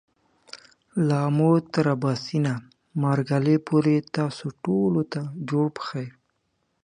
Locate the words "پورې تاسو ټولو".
3.67-5.01